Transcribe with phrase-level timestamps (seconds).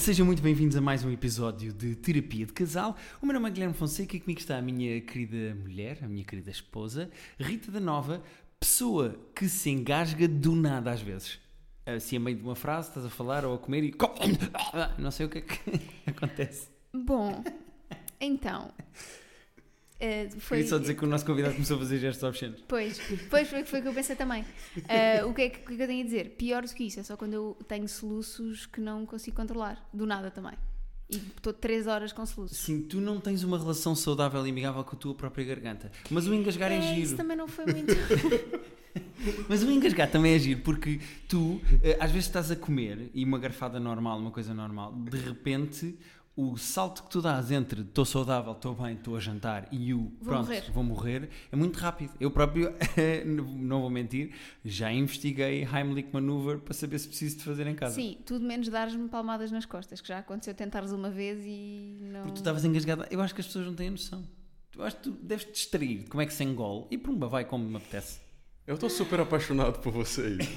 [0.00, 2.96] Sejam muito bem-vindos a mais um episódio de Terapia de Casal.
[3.20, 6.24] O meu nome é Guilherme Fonseca e comigo está a minha querida mulher, a minha
[6.24, 8.22] querida esposa, Rita da Nova,
[8.58, 11.38] pessoa que se engasga do nada às vezes.
[11.84, 13.94] Assim, a meio de uma frase, estás a falar ou a comer e.
[14.96, 15.60] Não sei o que é que
[16.08, 16.68] acontece.
[16.94, 17.44] Bom,
[18.18, 18.72] então.
[20.00, 22.64] Eh, foi, Queria só dizer que o nosso convidado começou a fazer gestos obscenos.
[22.66, 24.44] Pois, pois foi, foi o que eu pensei também.
[24.88, 26.30] Eh, o, que é que, o que é que eu tenho a dizer?
[26.30, 29.88] Pior do que isso, é só quando eu tenho soluços que não consigo controlar.
[29.92, 30.54] Do nada também.
[31.10, 32.56] E estou 3 horas com soluços.
[32.56, 35.90] Sim, tu não tens uma relação saudável e amigável com a tua própria garganta.
[36.08, 37.00] Mas o engasgar é, É, giro.
[37.00, 37.92] isso também não foi muito.
[39.48, 43.24] Mas o engasgar também é giro, porque tu, eh, às vezes estás a comer e
[43.24, 45.96] uma garfada normal, uma coisa normal, de repente
[46.40, 50.10] o salto que tu dás entre estou saudável, estou bem, estou a jantar e o
[50.24, 50.70] pronto, morrer.
[50.72, 52.12] vou morrer é muito rápido.
[52.18, 52.72] Eu próprio,
[53.26, 54.32] não vou mentir,
[54.64, 57.94] já investiguei Heimlich Maneuver para saber se preciso de fazer em casa.
[57.94, 62.22] Sim, tudo menos dar-me palmadas nas costas, que já aconteceu tentares uma vez e não.
[62.22, 63.06] Porque tu estavas engasgada.
[63.10, 64.24] Eu acho que as pessoas não têm noção.
[64.76, 67.44] Eu acho que tu deves distrair de como é que se engole e pumba, vai
[67.44, 68.20] como me apetece.
[68.70, 70.38] Eu tô super apaixonado por vocês.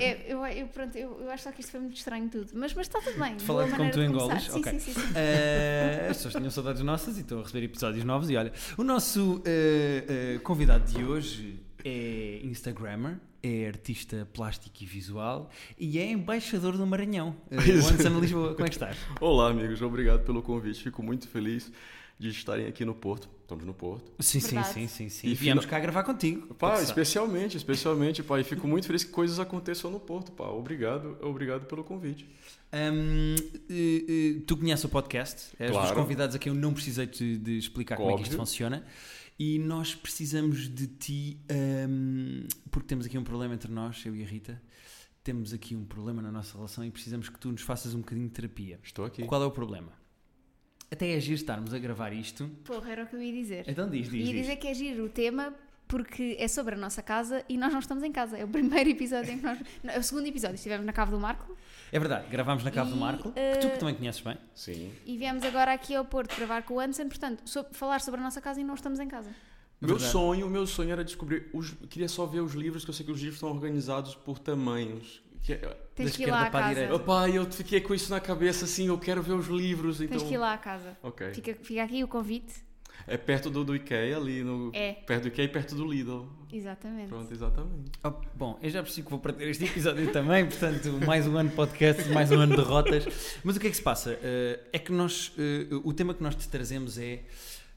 [0.00, 2.50] É, eu, eu, pronto, eu, eu acho só que isto foi muito estranho tudo.
[2.54, 3.36] Mas, mas está tudo bem.
[3.36, 4.48] De falar de como tu maneira engoles?
[4.48, 4.70] começar.
[4.70, 4.72] Ok.
[4.72, 5.12] Sim, sim, sim, sim.
[5.14, 8.30] Eh, as pessoas tinham saudades nossas e estão a receber episódios novos.
[8.30, 14.86] E olha, o nosso eh, eh, convidado de hoje é Instagrammer, é artista plástico e
[14.86, 17.36] visual e é embaixador do Maranhão.
[17.52, 18.96] Uh, Anderson Lisboa, como é que estás?
[19.20, 19.82] Olá, amigos.
[19.82, 20.82] Obrigado pelo convite.
[20.82, 21.70] Fico muito feliz
[22.18, 23.28] de estarem aqui no Porto.
[23.42, 24.10] Estamos no Porto.
[24.20, 24.72] Sim, sim, Verdade.
[24.74, 25.26] sim, sim, sim.
[25.28, 26.54] E E viemos cá gravar contigo.
[26.54, 28.42] Pá, especialmente, especialmente, pai.
[28.42, 30.48] Fico muito feliz que coisas aconteçam no Porto, pá.
[30.48, 32.26] Obrigado, obrigado pelo convite.
[32.72, 35.96] Eh, tu conheces o podcast, és dos Claro.
[35.96, 38.46] convidados a quem eu não precisei de, de explicar como é que isto Óbvio.
[38.46, 38.84] funciona.
[39.38, 41.40] E nós precisamos de ti,
[41.88, 44.60] hum, porque temos aqui um problema entre nós, eu e a Rita.
[45.24, 48.28] Temos aqui um problema na nossa relação e precisamos que tu nos faças um bocadinho
[48.28, 48.78] de terapia.
[48.82, 49.24] Estou aqui.
[49.24, 49.92] Qual é o problema?
[50.90, 52.48] Até é giro estarmos a gravar isto.
[52.64, 53.64] Porra, era o que eu ia dizer.
[53.68, 54.42] Então diz, diz, ia diz.
[54.42, 55.52] dizer que é giro o tema
[55.86, 58.36] porque é sobre a nossa casa e nós não estamos em casa.
[58.38, 59.58] É o primeiro episódio em que nós.
[59.82, 60.54] não, É o segundo episódio.
[60.56, 61.56] Estivemos na Cave do Marco
[61.92, 64.36] É verdade, gravámos na Cave do E, Marco, que eh, tu que também conheces bem.
[64.54, 64.92] Sim.
[65.04, 67.08] e viemos agora aqui ao Porto gravar com o Anderson.
[67.08, 69.30] Portanto, so- falar sobre a nossa casa e não estamos em casa.
[69.80, 70.12] Meu Verdade.
[70.12, 71.48] sonho, meu sonho era descobrir.
[71.52, 74.38] Os, queria só ver os livros, que eu sei que os livros estão organizados por
[74.38, 75.22] tamanhos.
[75.44, 76.74] Que, é- Tens Da que ir lá esquerda à para a casa.
[76.74, 76.94] direita.
[76.96, 78.88] Opa, eu fiquei com isso na cabeça assim.
[78.88, 80.00] Eu quero ver os livros.
[80.00, 80.16] Então...
[80.18, 80.96] Tens que ir lá à casa.
[81.02, 81.34] Ok.
[81.34, 82.64] Fica, fica aqui o convite.
[83.06, 84.42] É perto do, do IKEA ali.
[84.42, 84.70] No...
[84.72, 84.94] É.
[84.94, 86.26] Perto do IKEA e perto do Lidl.
[86.50, 87.08] Exatamente.
[87.08, 87.90] Pronto, exatamente.
[88.02, 91.50] Oh, bom, eu já percebi que vou perder este episódio também, portanto, mais um ano
[91.50, 93.04] de podcast, mais um ano de derrotas.
[93.44, 94.18] Mas o que é que se passa?
[94.22, 97.24] Eh, é que nós, eh, o tema que nós te trazemos é: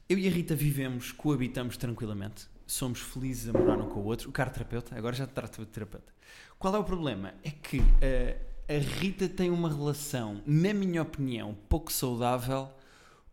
[0.08, 4.28] eu e a Rita vivemos, coabitamos tranquilamente, somos felizes a morar um com o outro.
[4.28, 6.12] O cara terapeuta, agora já te trato de terapeuta.
[6.58, 7.34] Qual é o problema?
[7.42, 8.36] É que eh,
[8.68, 12.68] a Rita tem uma relação, na minha opinião, pouco saudável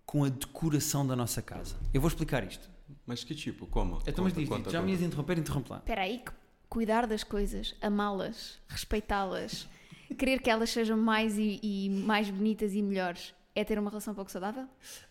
[0.06, 1.75] com a decoração da nossa casa.
[1.94, 2.69] Eu vou explicar isto.
[3.06, 3.68] Mas que tipo?
[3.68, 4.01] Como?
[4.07, 5.78] Então, mas diz, já me ias interromper, interrompe lá.
[5.78, 6.31] Espera aí, que
[6.69, 9.67] cuidar das coisas, amá-las, respeitá-las,
[10.17, 14.16] querer que elas sejam mais e, e mais bonitas e melhores, é ter uma relação
[14.16, 14.67] pouco saudável?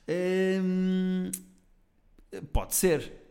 [0.09, 1.31] Hum,
[2.53, 3.24] pode ser.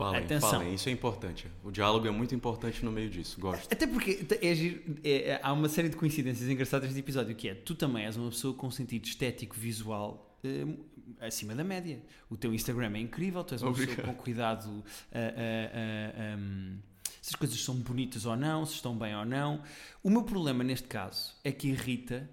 [0.00, 0.50] Falem, Atenção.
[0.50, 1.46] falem, isso é importante.
[1.62, 3.70] O diálogo é muito importante no meio disso, gosto.
[3.72, 7.54] Até porque é é- é- há uma série de coincidências engraçadas neste episódio, que é,
[7.54, 10.76] tu também és uma pessoa com um sentido estético, visual, hum,
[11.20, 12.00] acima da média.
[12.30, 13.96] O teu Instagram é incrível, tu és uma Obrigado.
[13.96, 16.78] pessoa com cuidado a, a- a- hum,
[17.20, 19.62] se as coisas são bonitas ou não, se estão bem ou não.
[20.02, 22.28] O meu problema neste caso é que a Rita,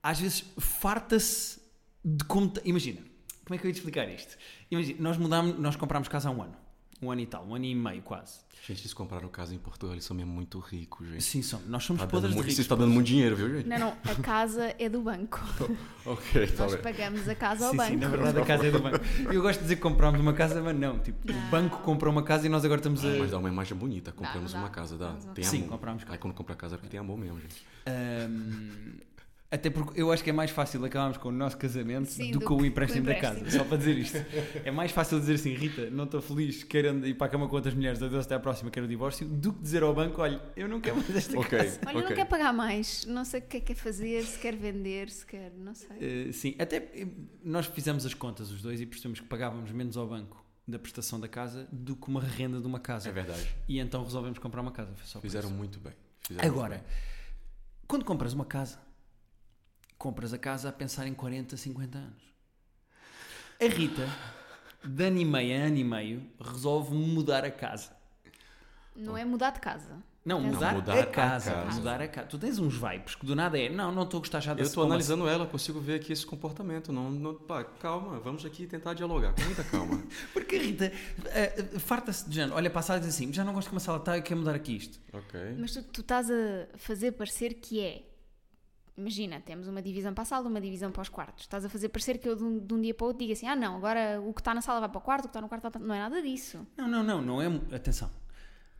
[0.00, 1.60] às vezes, farta-se
[2.04, 2.52] de como...
[2.64, 3.00] Imagina,
[3.44, 4.36] como é que eu ia te explicar isto?
[4.70, 6.61] Imagina, nós mudámos, nós comprámos casa há um ano.
[7.02, 8.38] Um ano e tal, um ano e meio quase.
[8.64, 11.24] Gente, eles compraram casa em Portugal, eles são mesmo muito ricos, gente.
[11.24, 11.66] Sim, somos.
[11.66, 12.54] Nós somos Tá podres de muito, ricos.
[12.56, 13.68] você está dando muito dinheiro, viu, gente?
[13.68, 15.40] Não, não, a casa é do banco.
[16.06, 16.82] Ok, tá Nós bem.
[16.82, 17.90] pagamos a casa ao Sim, banco.
[17.90, 18.98] sim, na verdade a casa é do banco.
[19.32, 20.98] Eu gosto de dizer que comprámos uma casa, mas não.
[21.00, 21.50] Tipo, o Não.
[21.50, 23.08] banco comprou uma casa e nós agora estamos a.
[23.18, 24.58] Mas dá uma imagem bonita, compramos dá.
[24.58, 25.12] uma casa, dá.
[25.34, 25.70] Tem Sim, amor.
[25.70, 26.14] compramos casa.
[26.14, 27.64] Aí quando compra casa é porque tem amor mesmo, gente.
[27.86, 28.94] Ahm,
[29.52, 32.38] até porque eu acho que é mais fácil acabarmos com o nosso casamento Sim, do
[32.38, 33.50] do que o empréstimo da casa.
[33.50, 34.16] Só para dizer isto.
[34.64, 37.54] É mais fácil dizer assim, Rita, não estou feliz, quero ir para a cama com
[37.56, 40.40] outras mulheres, adeus até à próxima, quero o divórcio, do que dizer ao banco, olha,
[40.56, 41.80] eu não quero mais esta Ok, casa.
[41.86, 42.08] Olha, ok.
[42.08, 45.10] não quer pagar mais, não sei o que é que quer fazer, se quer vender,
[45.10, 46.28] se quer, não sei.
[46.28, 47.06] Uh, sim, até eh,
[47.44, 51.20] nós fizemos as contas os dois e percebemos que pagávamos menos ao banco da prestação
[51.20, 53.06] da casa do que uma renda de uma casa.
[53.08, 53.46] É verdade.
[53.68, 54.94] E então resolvemos comprar uma casa.
[54.94, 55.58] Foi só por Fizeram isso.
[55.58, 55.92] muito bem.
[56.20, 56.92] Fizeram Agora, muito bem.
[57.86, 58.78] quando compras uma casa,
[60.02, 62.22] compras a casa a pensar em 40, 50 anos.
[63.60, 64.08] A Rita,
[64.84, 67.90] de ano e meio a ano e meio, resolve mudar a casa.
[68.96, 69.96] Não é mudar de casa.
[70.24, 71.50] Não, Não, mudar, mudar a a casa.
[71.52, 71.76] casa.
[71.78, 72.26] Mudar a casa.
[72.28, 74.56] Tu tens uns vibes que do nada é, não, não estou a gostar já Eu
[74.56, 76.92] dessa estou pomba- analisando ela, consigo ver aqui esse comportamento.
[76.92, 80.00] Não, não, pá, calma, vamos aqui tentar dialogar com muita calma.
[80.32, 80.92] Porque a Rita
[81.26, 83.78] eh, farta-se de género, olha para a sala e diz assim, já não gosto como
[83.78, 84.98] a sala está, eu quero mudar aqui isto.
[85.12, 85.56] ok.
[85.58, 88.02] Mas tu, tu estás a fazer parecer que é.
[89.02, 91.42] Imagina, temos uma divisão para a sala, uma divisão para os quartos.
[91.42, 93.32] Estás a fazer parecer que eu de um, de um dia para o outro digo
[93.32, 95.30] assim: ah, não, agora o que está na sala vai para o quarto, o que
[95.30, 95.80] está no quarto vai para.
[95.80, 96.64] Não é nada disso.
[96.76, 97.46] Não, não, não, não é.
[97.74, 98.08] Atenção.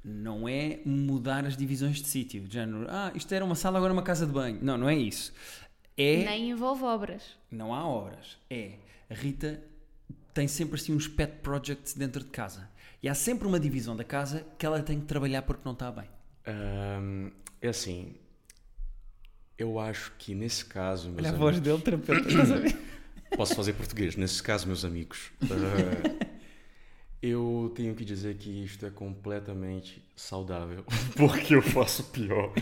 [0.04, 2.42] Não é mudar as divisões de sítio.
[2.42, 4.58] De género, ah, isto era uma sala, agora é uma casa de banho.
[4.62, 5.32] Não, não é isso.
[5.96, 6.24] É.
[6.24, 7.36] Nem envolve obras.
[7.50, 8.38] Não há obras.
[8.48, 8.78] É.
[9.10, 9.60] A Rita
[10.32, 12.70] tem sempre assim uns pet projects dentro de casa.
[13.02, 15.90] E há sempre uma divisão da casa que ela tem que trabalhar porque não está
[15.90, 16.08] bem.
[16.46, 17.30] Ahm,
[17.60, 18.14] é assim,
[19.62, 22.28] eu acho que nesse caso, meus Olha a amigos, voz dele, terapeuta.
[23.32, 24.14] A posso fazer português.
[24.16, 26.28] Nesse caso, meus amigos, ah,
[27.22, 30.84] eu tenho que dizer que isto é completamente saudável,
[31.16, 32.52] porque eu faço pior.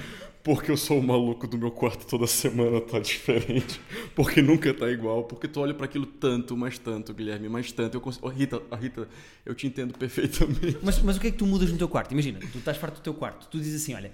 [0.42, 3.78] Porque eu sou o maluco do meu quarto toda semana tá diferente,
[4.14, 7.96] porque nunca tá igual, porque tu olha para aquilo tanto, mais tanto, Guilherme, mais tanto.
[7.96, 8.26] Eu consigo...
[8.26, 9.06] oh, Rita, Rita,
[9.44, 10.78] eu te entendo perfeitamente.
[10.82, 12.12] Mas, mas o que é que tu mudas no teu quarto?
[12.12, 14.10] Imagina, tu estás farto do teu quarto, tu dizes assim: olha,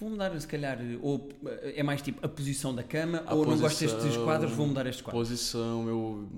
[0.00, 3.46] vou mudar se calhar, ou eh, é mais tipo a posição da cama, A ou
[3.46, 5.28] não gosto posição, destes quadros, vou mudar estes quadros.
[5.28, 6.28] Posição, eu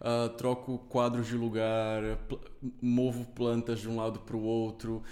[0.00, 2.40] ah, troco quadros de lugar, pl-
[2.80, 5.02] movo plantas de um lado para o outro,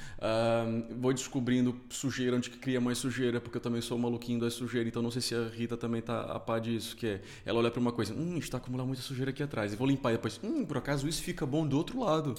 [1.00, 4.88] vou descobrindo sujeira onde que cria mais sujeira, porque eu também sou maluquinho da sujeira,
[4.88, 7.70] então não sei se a Rita também tá a par disso, que é, ela olha
[7.70, 10.40] para uma coisa, hum, está acumulando muita sujeira aqui atrás, e vou limpar e depois,
[10.43, 12.34] hum, por acaso isso fica bom do outro lado.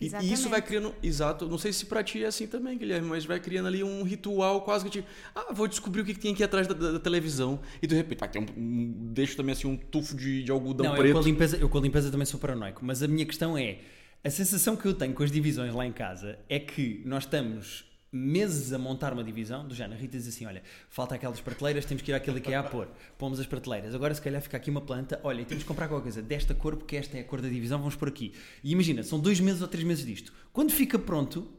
[0.00, 3.08] E, e isso vai criando, exato, não sei se para ti é assim também, Guilherme,
[3.08, 6.32] mas vai criando ali um ritual quase que tipo, ah, vou descobrir o que tem
[6.32, 9.52] aqui atrás da, da- da televisão, e de repente vai ter um, um- deixo também
[9.52, 11.12] assim um tufo de, de algodão Não, eu preto.
[11.14, 13.78] com, a limpeza, eu com a limpeza também sou paranoico, mas a minha questão é:
[14.22, 17.84] a sensação que eu tenho com as divisões lá em casa é que nós estamos
[18.10, 22.02] meses a montar uma divisão, do género, Rita diz assim: olha, falta aquelas prateleiras, temos
[22.02, 22.88] que ir àquele que é a pôr,
[23.18, 26.04] pomos as prateleiras, agora se calhar fica aqui uma planta, olha, temos que comprar qualquer
[26.04, 28.32] coisa desta cor, porque esta é a cor da divisão, vamos por aqui.
[28.64, 30.32] E imagina, são dois meses ou três meses disto.
[30.52, 31.52] Quando fica pronto,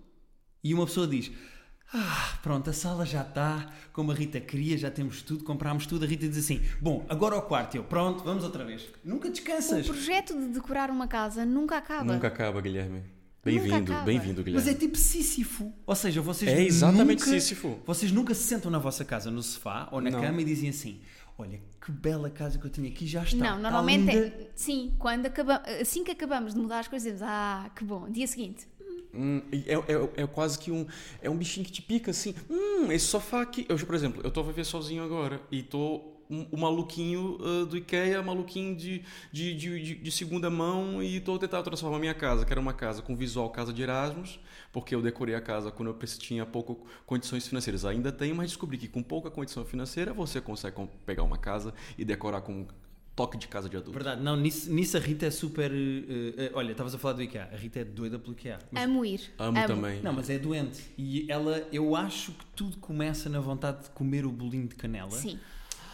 [0.63, 1.31] e uma pessoa diz.
[1.93, 6.05] Ah, pronto, a sala já está, como a Rita queria, já temos tudo, comprámos tudo.
[6.05, 7.75] A Rita diz assim: Bom, agora ao quarto.
[7.75, 8.87] Eu, pronto, vamos outra vez.
[9.03, 9.87] Nunca O descansas.
[9.87, 12.13] projeto de decorar uma casa nunca acaba.
[12.13, 13.03] Nunca acaba, Guilherme.
[13.43, 14.69] Bem-vindo, bem-vindo, Mas Guilherme.
[14.69, 15.73] é tipo Sísifo.
[15.87, 17.79] Ou seja, vocês É exatamente nunca, Sísifo.
[17.87, 20.21] Vocês nunca se sentam na vossa casa, no sofá ou na Não.
[20.21, 20.99] cama e dizem assim:
[21.39, 23.37] Olha, que bela casa que eu tenho aqui, já está.
[23.37, 27.13] Não, está normalmente linda." é, sim, quando acaba, assim que acabamos de mudar as coisas,
[27.13, 28.67] dizemos, ah, que bom, dia seguinte.
[29.13, 30.85] Hum, é, é, é quase que um.
[31.21, 32.35] É um bichinho que te pica assim.
[32.49, 33.65] Hum, esse sofá aqui.
[33.67, 35.63] Eu, por exemplo, eu tô a viver sozinho agora e
[36.29, 39.01] um- O maluquinho ah, do IKEA, maluquinho de,
[39.31, 43.01] de, de, de- segunda mão, e tô tentando transformar minha casa, que era uma casa
[43.01, 44.39] com visual casa de Erasmus,
[44.71, 47.83] porque eu decorei a casa quando eu tinha pouco condições financeiras.
[47.85, 50.75] Ainda tenho, mas descobri que com pouca condição financeira você consegue
[51.05, 52.67] pegar uma casa e decorar com
[53.19, 53.91] toque de casa de adulto.
[53.91, 55.71] Verdade, não, nisso, nisso a Rita é super.
[55.73, 57.49] eh, olha, estavas a falar do IKEA.
[57.51, 58.59] A Rita é doida pelo IKEA.
[58.71, 59.21] Mas- Amo ir.
[59.37, 60.01] Amo, também.
[60.01, 60.81] Não, mas é doente.
[60.97, 65.11] E ela, eu acho que tudo começa na vontade de comer o bolinho de canela.
[65.11, 65.37] Sim.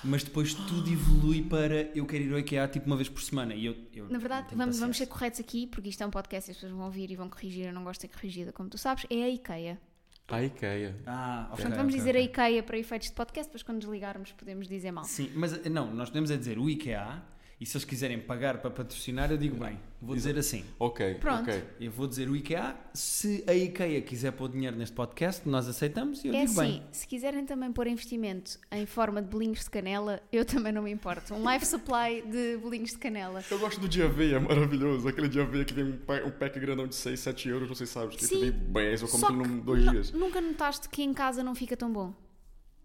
[0.03, 3.55] Mas depois tudo evolui para eu quero ir ao IKEA tipo uma vez por semana.
[3.55, 6.47] E eu, eu Na verdade, vamos, vamos ser corretos aqui, porque isto é um podcast
[6.47, 7.65] e as pessoas vão ouvir e vão corrigir.
[7.65, 9.05] Eu não gosto de ser corrigida, como tu sabes.
[9.09, 9.79] É a IKEA.
[10.27, 10.95] A IKEA.
[11.05, 11.55] Ah, ok.
[11.55, 12.21] Portanto, vamos ok, dizer ok.
[12.21, 15.03] a IKEA para efeitos de podcast, depois quando desligarmos podemos dizer mal.
[15.03, 17.21] Sim, mas eh, não, nós podemos é dizer o IKEA
[17.59, 20.65] e se eles quiserem pagar para patrocinar, eu digo bem, vou dizer assim.
[20.77, 21.49] Ok, Pronto.
[21.49, 21.63] ok.
[21.79, 26.23] Eu vou dizer o IKEA, se a IKEA quiser pôr dinheiro neste podcast, nós aceitamos
[26.25, 26.83] e eu é digo assim, bem.
[26.91, 30.91] se quiserem também pôr investimento em forma de bolinhos de canela, eu também não me
[30.91, 31.33] importo.
[31.33, 33.41] Um life supply de bolinhos de canela.
[33.49, 35.07] Eu gosto do de aveia, maravilhoso.
[35.07, 38.17] Aquele de aveia que vem um um pack grandão de 6, 7 euros, vocês sabem.
[38.17, 38.41] Que Sim.
[38.41, 40.11] vem bem, eu como Só aquilo que em dois dias.
[40.11, 42.13] Nunca notaste que em casa não fica tão bom?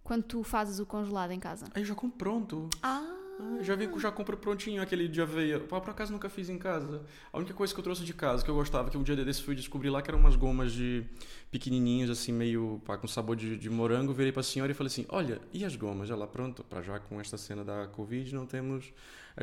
[0.05, 1.67] Quando tu fazes o congelado em casa.
[1.75, 2.69] Aí eu já compro pronto.
[2.83, 5.59] Ah, Ah, já que já compro prontinho aquele de aveia.
[5.59, 7.03] Pá, por acaso nunca fiz em casa.
[7.33, 9.43] A única coisa que eu trouxe de casa que eu gostava, que um dia desse
[9.43, 11.05] fui descobrir lá, que eram umas gomas de
[11.51, 14.13] pequenininhos, assim, meio pá, com sabor de, de morango.
[14.13, 16.11] Virei pra senhora e falei assim: Olha, e as gomas?
[16.11, 18.93] Ela, pronto, pra já com esta cena da Covid não temos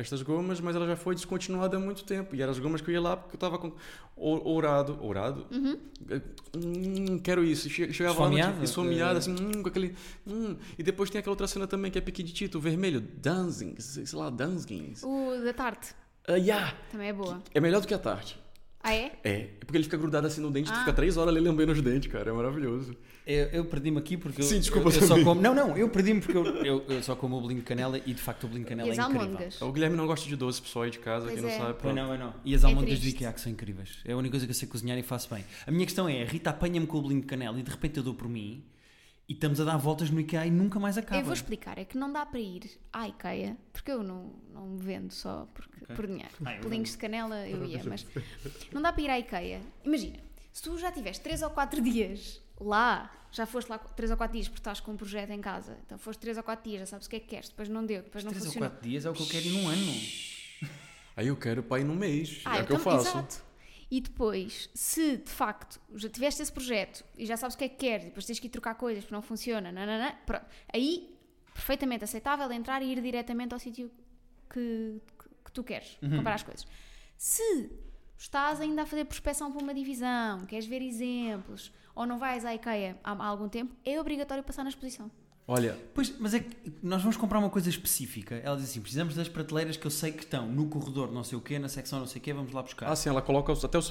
[0.00, 2.34] estas gomas, mas ela já foi descontinuada há muito tempo.
[2.34, 3.72] E eram as gomas que eu ia lá porque eu tava com
[4.16, 4.98] ou- ourado.
[5.02, 5.46] Ourado?
[6.54, 7.68] Hum, quero isso.
[7.68, 8.56] Che- Chegava lá, Esfomeado?
[8.58, 9.18] no- esfomeado, Eh.
[9.18, 9.94] assim, hum, com aquele.
[10.26, 10.56] hum.
[10.78, 14.30] E depois tem aquela outra cena também que é pequenitito, o vermelho, Danzings, sei lá,
[14.30, 15.02] Danzings.
[15.04, 15.94] o da tarte
[16.26, 17.42] Ah, yeah, também é boa.
[17.54, 18.38] é melhor do que a tarte.
[18.80, 19.12] Ah, é?
[19.24, 20.80] É, porque ele fica grudado assim no dente, tu Ah.
[20.80, 22.30] fica três horas ali lambendo os dentes, cara.
[22.30, 22.94] É maravilhoso.
[23.30, 25.38] Eu, eu perdi-me aqui porque eu, Sim, desculpa eu, eu só como.
[25.42, 28.14] Não, não, eu perdi-me porque eu, eu, eu só como o bolinho de canela e
[28.14, 29.68] de facto o bolinho de canela E é incrível.
[29.68, 31.58] O Guilherme não gosta de doce, pessoal aí de casa, Pois quem não é.
[31.58, 31.72] sabe.
[31.74, 31.96] Pois pronto.
[31.96, 32.34] não, eu não.
[32.42, 33.16] E as É almôndegas do triste.
[33.16, 33.98] IKEA que são incríveis.
[34.06, 35.44] É a única coisa que eu sei cozinhar e faço bem.
[35.66, 37.98] A minha questão é: a Rita apanha-me com o bolinho de canela e de repente
[37.98, 38.64] eu dou por mim
[39.28, 41.20] e estamos a dar voltas no IKEA e nunca mais acaba.
[41.20, 44.68] Eu vou explicar, é que não dá para ir à IKEA, porque eu não, não
[44.68, 45.94] me vendo só porque, Ok.
[45.96, 46.30] por dinheiro.
[46.46, 48.06] Ah, eu Bolinhos de canela eu ia, mas
[48.72, 49.60] não dá para ir à IKEA.
[49.84, 50.16] Imagina,
[50.50, 54.32] se tu já tiveste 3 ou 4 dias lá, já foste lá 3 ou 4
[54.34, 56.86] dias porque estás com um projeto em casa, então foste 3 ou 4 dias, já
[56.86, 58.70] sabes o que é que queres, depois não deu, depois não 3 ou funcionou.
[58.70, 59.92] 4 dias é o que eu quero ir num ano.
[61.16, 62.40] Aí eu quero para ir no mês.
[62.44, 63.08] Ah, é o que eu tam- faço.
[63.08, 63.48] Exato.
[63.90, 67.68] E depois, se de facto já tiveste esse projeto e já sabes o que é
[67.68, 70.44] que queres, e depois tens que ir trocar coisas porque não funciona, nananã, pronto.
[70.72, 71.16] aí
[71.54, 73.90] perfeitamente aceitável entrar e ir diretamente ao sítio
[74.48, 76.66] que, que, que tu queres comprar as coisas.
[77.16, 77.70] Se
[78.18, 82.54] estás ainda a fazer prospeção para uma divisão, queres ver exemplos, ou não vais à
[82.54, 85.10] IKEA há, há algum tempo, é obrigatório passar na exposição.
[85.50, 88.34] Olha, Pois, mas é que nós vamos comprar uma coisa específica.
[88.44, 91.38] Ela diz assim: precisamos das prateleiras que eu sei que estão no corredor, não sei
[91.38, 92.86] o quê, na secção não sei o quê, vamos lá buscar.
[92.90, 93.90] ah, sim, ela coloca, os- até os,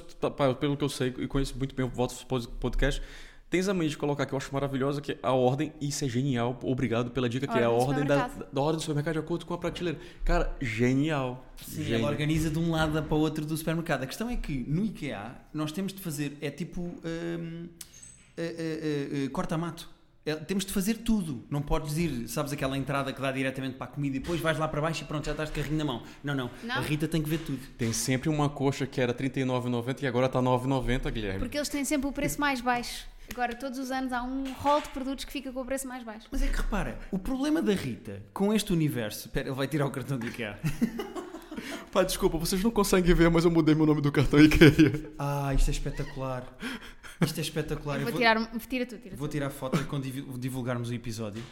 [0.60, 3.02] pelo que eu sei e conheço muito bem o vosso pod- podcast,
[3.50, 6.10] tens a mania de colocar que eu acho maravilhosa, que é a ordem, isso é
[6.10, 8.54] genial, obrigado pela dica, que é a Ordem da, supermercado.
[8.54, 10.00] da ordem do supermercado de acordo com a prateleira.
[10.24, 11.46] Cara, genial.
[11.66, 12.02] Sim, Genial.
[12.02, 14.04] ela organiza de um lado para o outro do supermercado.
[14.04, 17.68] A questão é que no IKEA nós temos de fazer, é tipo hum,
[18.38, 19.90] eh, eh, eh, corta-mato.
[20.28, 21.46] É, temos de fazer tudo.
[21.50, 24.60] Não podes ir, sabes, aquela entrada que dá diretamente para a comida e depois vais
[24.60, 26.04] lá para baixo e pronto, já estás de carrinho na mão.
[26.22, 26.52] Não, não.
[26.64, 26.76] Não?
[26.76, 27.60] A Rita tem que ver tudo.
[27.78, 31.40] Tem sempre uma coxa que era R$ 39,90 e agora está R$ 9,90, Guilherme.
[31.40, 33.08] Porque eles têm sempre o preço mais baixo.
[33.32, 36.04] Agora, todos os anos há um rol de produtos que fica com o preço mais
[36.04, 36.28] baixo.
[36.32, 39.28] Mas é que repara, o problema da Rita com este universo.
[39.28, 40.60] Espera, ele vai tirar o cartão de IKEA.
[41.92, 45.12] Pá, desculpa, vocês não conseguem ver, mas eu mudei meu nome do cartão IKEA.
[45.20, 46.46] Ah, isto é espetacular.
[47.22, 47.96] Isto é espetacular.
[47.96, 49.20] Eu Eu vou vou, tirar, tira tu, tira tu.
[49.20, 50.04] vou tirar foto quando
[50.40, 51.44] divulgarmos o episódio.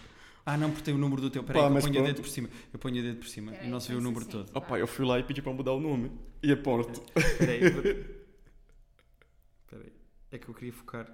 [0.45, 1.43] Ah, não, porque tem o número do teu.
[1.43, 2.49] Peraí, Pá, eu ponho o dedo por cima.
[2.71, 4.31] Eu ponho o dedo por cima Peraí, e não se vê o número assim.
[4.31, 4.51] todo.
[4.55, 6.11] Opa, eu fui lá e pedi para mudar o nome.
[6.43, 7.01] E é ponto.
[7.15, 7.69] Espera aí.
[7.71, 9.93] vou- Espera aí.
[10.31, 11.07] É que eu queria focar.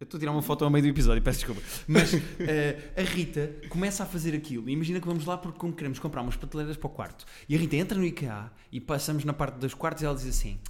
[0.00, 1.60] Eu estou a tirar uma foto ao meio do episódio, peço desculpa.
[1.88, 4.68] Mas eh, a Rita começa a fazer aquilo.
[4.68, 7.24] E imagina que vamos lá porque como queremos comprar umas prateleiras para o quarto.
[7.48, 10.26] E a Rita entra no IKEA e passamos na parte dos quartos e ela diz
[10.28, 10.60] assim: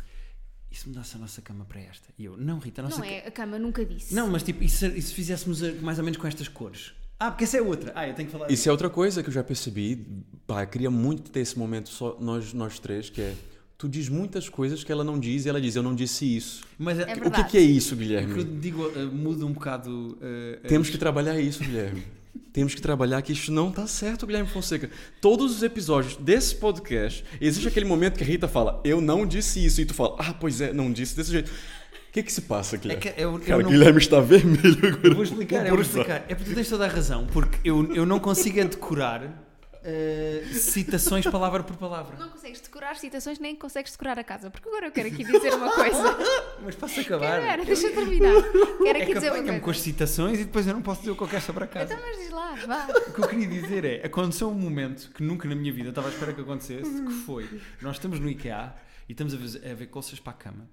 [0.70, 2.08] E se mudasse a nossa cama para esta?
[2.18, 4.14] E eu: Não, Rita, a nossa Não ca- é, a cama nunca disse.
[4.14, 6.94] Não, mas tipo, e se, e se fizéssemos a- mais ou menos com estas cores?
[7.20, 7.92] Ah, porque essa é outra.
[7.94, 8.50] Ah, eu tenho que falar.
[8.50, 10.06] Isso é outra coisa que eu já percebi.
[10.46, 13.34] Pá, eu queria muito ter esse momento só nós, nós três, que é...
[13.78, 16.62] Tu diz muitas coisas que ela não diz e ela diz, eu não disse isso.
[16.76, 18.44] Mas É O que, que é isso, o que eu Guilherme?
[18.60, 20.18] digo eh, muda um bocado.
[20.20, 22.02] eh, Temos que trabalhar isso, Guilherme.
[22.52, 24.90] Temos que trabalhar que isso não tá certo, Guilherme Fonseca.
[25.20, 29.64] Todos os episódios desse podcast, existe aquele momento que a Rita fala, eu não disse
[29.64, 31.48] isso, e tu fala, ah, pois é, não disse desse jeito.
[31.48, 33.00] O que que se passa, É Guilherme?
[33.02, 35.06] que eu, eu Cara, não- Guilherme está vermelho agora.
[35.06, 36.24] Eu vou explicar, eu vou explicar.
[36.28, 39.47] É porque tu tens toda a razão, porque eu, eu não consigo é decorar
[39.90, 42.16] eh, citações palavra por palavra.
[42.18, 44.50] Não consegues decorar citações, nem consegues decorar a casa.
[44.50, 46.02] Porque agora eu quero aqui dizer uma coisa.
[46.62, 47.40] Mas posso Quero, acabar.
[47.40, 48.34] era, deixa eu terminar.
[48.42, 49.80] Quero É aqui que dizer uma apanha-me com as coisa.
[49.80, 51.94] citações e depois eu não posso dizer o que eu quero sobre a casa.
[51.94, 52.86] Então, mas diz lá, vá.
[53.08, 55.90] O que eu queria dizer é, aconteceu um momento que nunca na minha vida eu
[55.90, 58.74] estava à espera que acontecesse, que foi, nós estamos no IKEA
[59.08, 60.68] e estamos a ver, a ver colças para a cama.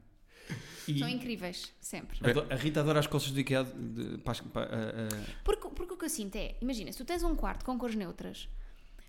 [0.88, 2.20] E São incríveis, sempre.
[2.50, 6.10] a Rita adora as colças do IKEA de, ah, ah, Porque, porque o que eu
[6.10, 8.48] sinto é, imagina, se tu tens um quarto com cores neutras,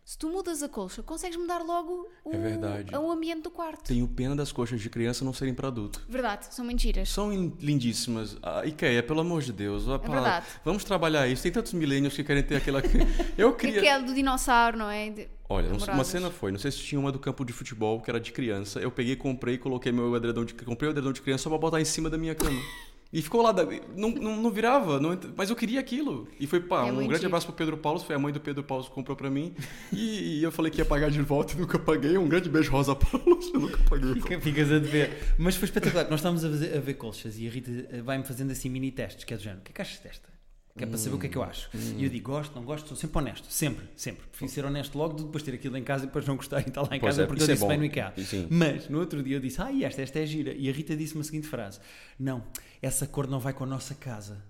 [0.09, 2.95] se tu mudas a colcha, consegues mudar logo o, É verdade.
[2.95, 3.83] o ambiente do quarto.
[3.89, 6.01] Tenho pena das coxas de criança não serem para adulto.
[6.09, 7.09] Verdade, são mentiras.
[7.09, 8.37] São in- lindíssimas.
[8.41, 9.89] A IKEA, pelo amor de Deus.
[9.89, 10.47] Ah, É verdade.
[10.65, 11.43] Vamos trabalhar isso.
[11.43, 12.81] Tem tantos milênios que querem ter aquela...
[13.37, 13.81] Eu queria...
[13.81, 15.11] Aquele do dinossauro, não é?
[15.11, 18.09] De- Olha, uma cena foi, não sei se tinha uma do campo de futebol, que
[18.11, 18.81] era de criança.
[18.81, 21.81] Eu peguei, comprei, coloquei meu edredom de, comprei o edredom de criança só pra botar
[21.81, 22.61] em cima da minha cama.
[23.19, 23.51] E ficou lá,
[23.97, 26.29] não, não, não virava, não mas eu queria aquilo.
[26.39, 27.27] E foi, pá, É um grande giro.
[27.29, 29.55] abraço pro Pedro Paulo, foi a mãe do Pedro Paulo que comprou pra mim.
[29.91, 32.19] E, e eu falei que ia pagar de volta e nunca paguei.
[32.19, 34.15] Um grande beijo, Rosa Paulo, eu nunca paguei.
[34.17, 35.35] Fica- Ficas a dever.
[35.39, 36.05] Mas foi espetacular.
[36.11, 39.25] Nós estávamos a, fazer- a ver colchas e a Rita vai-me fazendo assim mini testes,
[39.25, 39.61] que é do género.
[39.61, 40.36] O que é que achas desta?
[40.77, 41.71] Que é para saber o que é que eu acho.
[41.97, 43.47] E eu digo, gosto, não gosto, sou sempre honesto.
[43.51, 44.27] Sempre, sempre.
[44.27, 46.69] Prefiro ser honesto logo de depois ter aquilo em casa e depois não gostar e
[46.69, 47.69] estar lá em Pois casa é, porque eu é disse bom.
[47.69, 48.13] bem no IKEA.
[48.51, 50.53] Mas no outro dia eu disse, ah, esta, esta é gira.
[50.53, 51.81] E a Rita disse-me a seguinte frase:
[52.19, 52.45] Não,
[52.83, 54.43] essa cor não vai com a nossa casa.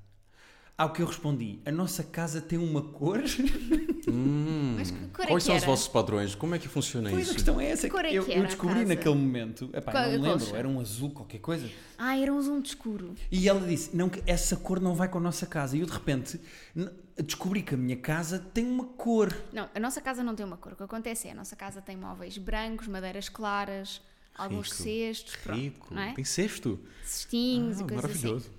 [0.79, 3.23] Ao que eu respondi, a nossa casa tem uma cor.
[4.09, 5.71] Hum, Mas que cor é quais que são os era?
[5.73, 6.33] vossos padrões?
[6.37, 7.33] Como é que funciona Pois a isso?
[7.35, 7.89] questão é essa.
[7.89, 8.87] Que cor é eu, que eu era a descobri casa?
[8.87, 10.57] naquele momento, epá, Qual- não me a lembro, colcha?
[10.57, 11.69] era um azul, qualquer coisa.
[11.99, 13.17] Ah, era um zoom de escuro.
[13.33, 15.77] E ela disse: Não, que essa cor não vai com a nossa casa.
[15.77, 16.41] E eu de repente
[16.77, 16.89] n-
[17.21, 19.37] descobri que a minha casa tem uma cor.
[19.53, 20.75] Não, a nossa casa não tem uma cor.
[20.75, 24.01] O que acontece é, a nossa casa tem móveis brancos, madeiras claras,
[24.37, 24.83] alguns Rico.
[24.85, 25.93] cestos, pronto, Rico.
[25.93, 26.13] não é?
[26.15, 26.79] Tem cesto?
[27.03, 28.51] cestinhos Ah, e coisas maravilhoso.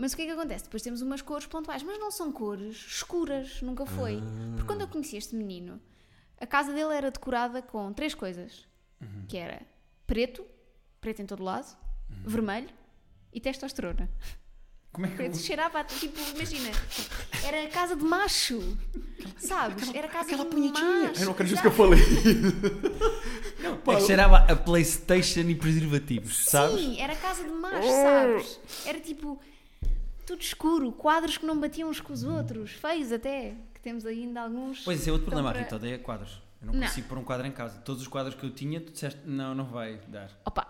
[0.00, 0.64] Mas o que é que acontece?
[0.64, 4.18] Depois temos umas cores pontuais, mas não são cores escuras, nunca foi.
[4.54, 5.78] Porque quando eu conheci este menino,
[6.40, 8.66] a casa dele era decorada com três coisas:
[9.28, 9.60] que era
[10.06, 10.42] preto,
[11.02, 11.76] preto em todo lado,
[12.24, 12.70] vermelho
[13.30, 14.08] e testosterona.
[14.90, 16.70] Como é que Preto cheirava a, tipo, imagina,
[17.46, 18.58] era a casa de macho,
[19.36, 19.94] sabes?
[19.94, 21.08] Era a casa Aquela de punhetinha.
[21.08, 21.20] macho.
[21.20, 22.00] Eu não acredito que eu falei.
[23.86, 26.80] É que cheirava a Playstation e preservativos, sabes?
[26.80, 28.60] Sim, era casa de macho, sabes?
[28.86, 29.40] Era tipo
[30.30, 34.42] tudo escuro, quadros que não batiam uns com os outros, feios até, que temos ainda
[34.42, 34.80] alguns.
[34.84, 36.40] Pois esse é outro problema, para- Rita, odeia quadros.
[36.62, 36.86] Eu não, Não.
[36.86, 37.78] consigo pôr um quadro em casa.
[37.80, 40.30] Todos os quadros que eu tinha, tu disseste, não, não vai dar.
[40.44, 40.66] Opa,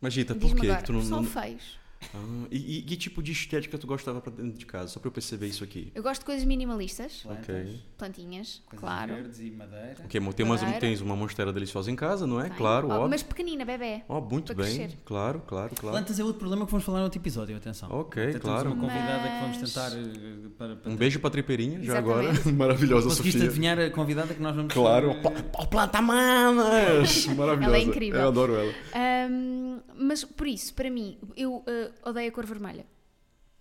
[0.00, 0.66] Mas Gita, por diz-me quê?
[0.66, 1.78] agora, que tu não, são não- feios.
[2.14, 4.88] Ah, e, e que tipo de estética tu gostava pra dentro de casa?
[4.88, 5.90] Só pra eu perceber isso aqui.
[5.94, 7.80] Eu gosto de coisas minimalistas, Plantas, Ok.
[7.98, 9.14] plantinhas, coisas claro.
[9.14, 9.96] verdes e madeira.
[10.04, 10.80] Ok, tem umas, Madeira.
[10.80, 12.48] tens uma monstera deliciosa em casa, não é?
[12.48, 12.56] Tem.
[12.56, 13.08] Claro, Oh, óbvio.
[13.10, 14.02] Mas pequenina, bebê.
[14.08, 14.76] Ó, muito para bem.
[14.76, 14.96] crescer.
[15.04, 15.96] Claro, claro, claro.
[15.96, 17.88] Plantas é outro problema que vamos falar no outro episódio, atenção.
[17.90, 18.72] Ok, Até temos claro.
[18.72, 22.28] uma convidada que vamos Mas- tentar eh, para, para Um beijo pra Tripeirinha, já agora.
[22.52, 23.48] Maravilhosa, Conseguiste Sofia.
[23.50, 27.26] adivinhar a convidada que nós vamos Claro, pla- planta manas!
[27.34, 27.64] Maravilhosa.
[27.64, 28.20] Ela é incrível.
[28.20, 28.72] Eu adoro ela.
[28.94, 32.86] Ahm, mas por isso, para mim, eu ah, odeio a cor vermelha.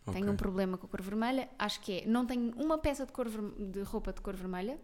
[0.06, 0.30] Tenho Ok.
[0.30, 1.50] um problema com a cor vermelha.
[1.58, 2.06] Acho que é.
[2.06, 4.80] Não tenho uma peça de, cor de roupa de cor vermelha.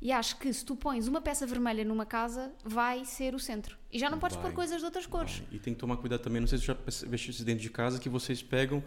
[0.00, 3.76] E acho que se tu pões uma peça vermelha numa casa, vai ser o centro.
[3.90, 4.46] E já não podes Vai.
[4.46, 5.42] pôr coisas de outras cores.
[5.50, 6.76] E tem que tomar cuidado também, não sei se já
[7.14, 8.82] isso dentro de casa, que vocês pegam.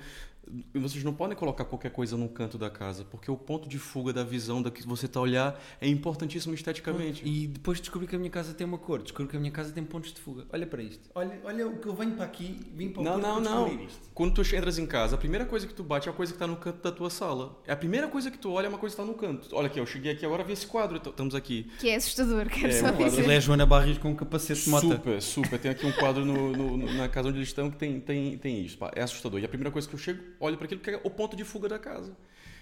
[0.74, 4.14] Vocês não podem colocar qualquer coisa num canto da casa, porque o ponto de fuga
[4.14, 7.28] da visão da que você está a olhar é importantíssimo esteticamente.
[7.28, 9.72] E depois descobri que a minha casa tem uma cor, descobri que a minha casa
[9.72, 10.46] tem pontos de fuga.
[10.54, 11.10] Olha para isto.
[11.16, 13.68] Olha, olha o que eu venho para aqui, vim para o Não, não, não.
[13.84, 14.10] isto.
[14.14, 16.36] Quando tu entras em casa, a primeira coisa que tu bate é a coisa que
[16.36, 17.60] está no canto da tua sala.
[17.66, 19.50] É a primeira coisa que tu olha, é uma coisa que está no canto.
[19.56, 21.72] Olha aqui, eu cheguei aqui agora, vi esse quadro, t- estamos aqui.
[21.80, 23.24] Que é assustador, quero É, só um dizer.
[23.24, 24.88] Ele é a Joana Barris com um capacete de mota.
[24.88, 25.60] Super, super.
[25.60, 28.38] Tem aqui um quadro no- no- no- na casa onde eles estão que tem, tem,
[28.38, 28.78] tem isso.
[28.78, 28.92] pá.
[28.96, 29.40] É assustador.
[29.40, 31.44] E a primeira coisa que eu chego, olho para aquilo que é o ponto de
[31.44, 32.16] fuga da casa.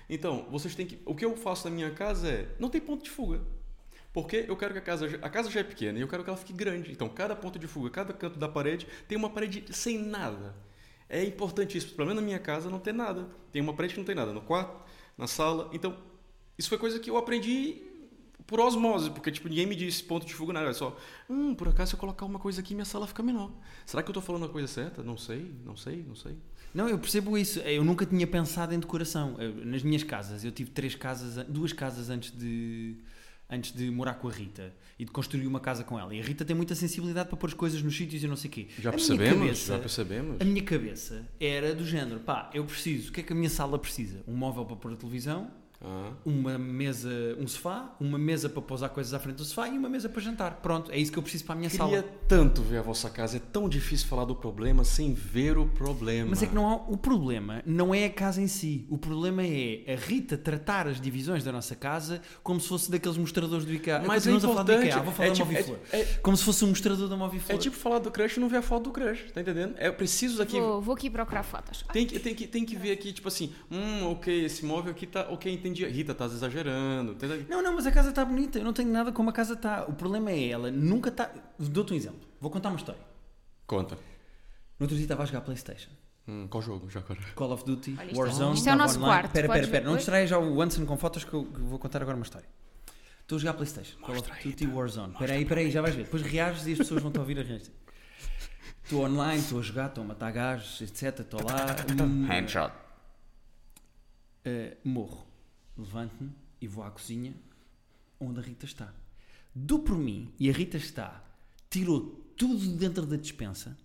[0.09, 1.01] Então, vocês têm que.
[1.05, 2.47] O que eu faço na minha casa é.
[2.59, 3.41] Não tem ponto de fuga.
[4.11, 5.07] Porque eu quero que a casa.
[5.21, 6.91] A casa já é pequena e eu quero que ela fique grande.
[6.91, 10.55] Então, cada ponto de fuga, cada canto da parede, tem uma parede sem nada.
[11.09, 11.93] É importante isso.
[11.95, 13.27] Pelo menos na minha casa não tem nada.
[13.51, 14.33] Tem uma parede que não tem nada.
[14.33, 14.83] No quarto,
[15.17, 15.69] na sala.
[15.73, 15.97] Então,
[16.57, 17.81] isso foi coisa que eu aprendi
[18.45, 20.95] por osmose, porque tipo, ninguém me disse ponto de fuga nada, é só,
[21.29, 23.51] hum, por acaso se eu colocar uma coisa aqui, minha sala fica menor.
[23.85, 25.01] Será que eu tô falando a coisa certa?
[25.03, 26.35] Não sei, não sei, não sei.
[26.73, 27.59] Não, eu percebo isso.
[27.59, 29.35] Eu nunca tinha pensado em decoração.
[29.39, 32.97] Eu- nas minhas casas, eu tive três casas, duas casas antes de
[33.49, 36.15] antes de morar com a Rita e de construir uma casa com ela.
[36.15, 38.49] E a Rita tem muita sensibilidade para pôr as coisas nos sítios e não sei
[38.49, 38.67] o quê.
[38.79, 39.37] Já A percebemos?
[39.39, 40.41] cabeça- Já percebemos?
[40.41, 43.49] A minha cabeça era do género, pá, eu preciso, o que é que a minha
[43.51, 44.23] sala precisa?
[44.27, 45.51] Um móvel para pôr a televisão,
[45.85, 49.77] Ah, uma mesa, um sofá, uma mesa para pousar coisas à frente do sofá e
[49.77, 50.59] uma mesa para jantar.
[50.61, 52.03] Pronto, é isso que eu preciso para a minha queria sala.
[52.27, 56.29] tanto ver a vossa casa, é tão difícil falar do problema sem ver o problema.
[56.29, 58.85] Mas é que não há, o problema não é a casa em si.
[58.89, 63.17] O problema é a Rita tratar as divisões da nossa casa como se fosse daqueles
[63.17, 64.01] mostradores do IKEA.
[64.07, 66.43] Mas é falar do importante, IKEA, vou falar é da tipo- é- é- Como se
[66.45, 67.55] fosse um mostrador da Moviflor.
[67.57, 69.75] É tipo falar do crush e não ver a foto do crush, tá entendendo?
[69.77, 70.59] É preciso aqui.
[70.59, 71.83] Vou, vou aqui procurar fotos.
[71.91, 75.05] Tem que, tem, que, tem que ver aqui, tipo assim, hum, ok, esse móvel aqui
[75.05, 75.27] tá.
[75.29, 75.85] Ok, entendi.
[75.97, 77.13] Rita, tá exagerando.
[77.13, 77.45] Entendeu?
[77.49, 78.57] Não, não, mas a casa está bonita.
[78.59, 79.83] Eu não tenho nada como a casa está.
[79.85, 81.29] O problema é ela nunca está.
[81.59, 82.21] Dou-te um exemplo.
[82.39, 83.01] Vou contar uma história.
[83.67, 83.95] Conta.
[83.95, 85.91] No outro dia estava a jogar Playstation.
[86.27, 87.19] Hum, qual jogo, já agora?
[87.35, 88.55] Call of Duty, Olha, isto- Warzone.
[88.55, 89.11] isto é o nosso online.
[89.13, 89.67] quarto, espera, espera.
[89.67, 92.47] ver Não distraia já o Anson com fotos que eu, vou contar agora uma história.
[93.21, 93.99] Estou a jogar Playstation.
[93.99, 94.67] Call of Duty.
[94.67, 95.13] Warzone.
[95.13, 96.03] Espera aí, espera aí, já vais ver.
[96.05, 97.71] Depois reages e as pessoas vão-te ouvir a reagir.
[98.83, 101.19] Estou online, estou a jogar, estou a matar gajos, etc.
[101.19, 101.65] Estou lá.
[102.27, 102.71] Handshot.
[104.45, 105.25] Uh, morro,
[105.77, 106.31] levanto-me
[106.61, 107.33] e vou à cozinha
[108.19, 108.93] onde a Rita está.
[109.53, 111.23] Dou por mim e a Rita está,
[111.69, 113.77] tirou tudo de dentro da despensa,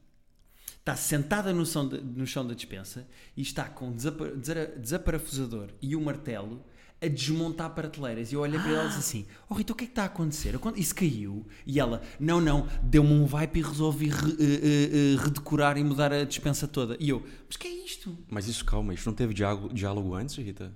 [0.78, 4.66] está sentada no chão, da- no chão da despensa e está com o desapa- desara-
[4.78, 6.62] desaparafusador e o martelo
[7.00, 8.32] a desmontar prateleiras.
[8.32, 10.02] E eu olhei para ela e disse assim: Oh Rita, o que é que está
[10.02, 10.58] a acontecer?
[10.76, 11.46] Isso caiu.
[11.66, 15.84] E ela: Não, não, deu-me um vibe e resolvi re- eh, eh, eh, redecorar e
[15.84, 16.96] mudar a despensa toda.
[16.98, 18.16] E eu: Mas que é isto?
[18.28, 20.72] Mas isso, calma, isso não teve diálogo, diálogo antes, Rita?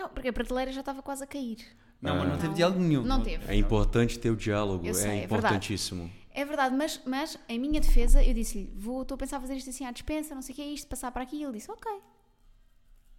[0.00, 1.58] Não, porque a prateleira já estava quase a cair.
[2.00, 2.38] Não, mas não Não.
[2.40, 3.02] teve diálogo nenhum.
[3.02, 3.44] Não teve.
[3.46, 5.36] É importante ter o diálogo, Eu sei, é é verdade.
[5.54, 6.10] importantíssimo.
[6.32, 9.68] É verdade, mas, mas em minha defesa eu disse-lhe: vou, estou a pensar fazer isto
[9.68, 11.36] assim à dispensa, não sei o que é isto, passar para aqui.
[11.36, 11.90] E ele disse: ok.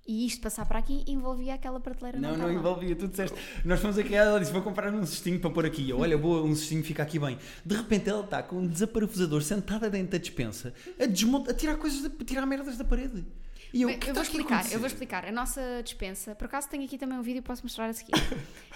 [0.08, 2.20] E isto passar para aqui envolvia aquela prateleira.
[2.20, 2.54] Não, tá não lá.
[2.54, 3.38] envolvia, tu disseste.
[3.64, 5.88] Nós fomos aqui, ela disse: Vou comprar um cestinho para pôr aqui.
[5.92, 7.38] Eu, olha, boa, um cestinho fica aqui bem.
[7.64, 11.76] De repente ela está com um desaparafusador sentada dentro da despensa a, desmontar, a tirar
[11.78, 13.24] coisas, a tirar merdas da parede.
[13.74, 15.26] E eu, Bem, "Que eu vou explicar, eu acontecer?" vou explicar.
[15.26, 18.12] A nossa dispensa, por acaso tenho aqui também um vídeo e posso mostrar a seguir.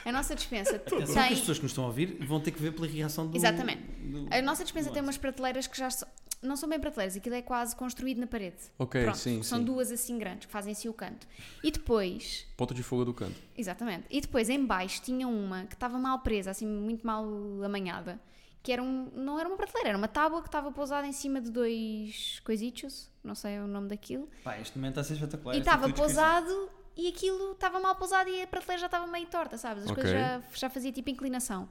[0.05, 1.37] A nossa dispensa Atenção que as tem.
[1.39, 3.35] pessoas que nos estão a ouvir vão ter que ver pela reação do.
[3.35, 3.81] Exatamente.
[3.81, 6.05] do- A nossa dispensa do tem umas prateleiras que já so-
[6.41, 8.57] não são bem prateleiras, aquilo é quase construído na parede.
[8.77, 9.63] Ok, Pronto, sim, são sim.
[9.65, 11.27] duas assim grandes que fazem assim o canto.
[11.63, 13.35] E depois, Ponta de fogo do canto.
[13.57, 17.25] exatamente, e depois em baixo tinha uma que estava mal presa, assim muito mal
[17.63, 18.19] amanhada,
[18.65, 21.39] que era um, não era uma prateleira, era uma tábua que estava pousada em cima
[21.39, 25.53] de dois coisitos, não sei o nome daquilo, Pá, este momento está a ser espetacular.
[25.55, 29.27] e esta estava pousado e aquilo estava mal pousado e a prateleira já estava meio
[29.27, 29.83] torta, sabes?
[29.83, 30.01] As Ok.
[30.03, 31.69] coisas já, já fazia tipo inclinação.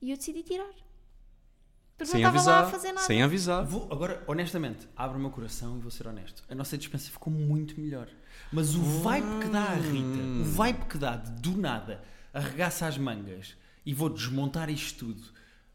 [0.00, 0.70] E eu decidi tirar.
[1.96, 2.72] Porque Sem não estava lá a avisar.
[2.80, 3.06] fazer nada.
[3.06, 3.64] Sem avisar.
[3.64, 6.42] Vou, agora, honestamente, abro o meu coração e vou ser honesto.
[6.48, 8.08] A nossa dispensa ficou muito melhor.
[8.52, 12.86] Mas o vibe que dá à Rita, o vibe que dá de do nada, arregaça
[12.86, 13.56] as mangas
[13.86, 15.22] e vou desmontar isto tudo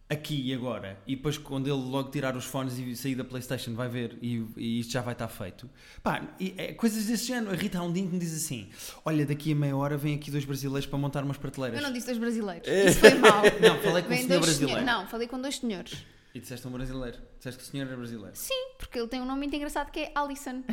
[0.10, 3.76] aqui e agora, e depois quando ele logo tirar os fones e sair da Playstation
[3.76, 5.70] vai ver e, e isto já vai estar feito.
[6.02, 7.52] Pá, e é coisas desse género.
[7.52, 8.70] A Rita há um dia que me diz assim:
[9.06, 11.80] Olha, daqui a meia hora vem aqui dois brasileiros para montar umas prateleiras.
[11.80, 12.68] Eu não disse dois brasileiros.
[12.68, 13.44] Isso foi mau.
[13.62, 14.80] Não, falei com um Vem senhor dois brasileiro.
[14.80, 14.86] senhores.
[14.86, 16.06] Não, falei com dois senhores.
[16.34, 17.18] E disseste um brasileiro.
[17.38, 18.36] Disseste que o senhor era brasileiro.
[18.36, 20.64] Sim, porque ele tem um nome muito engraçado que é Alison.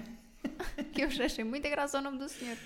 [0.92, 2.56] que eu achei muito engraçado o nome do senhor.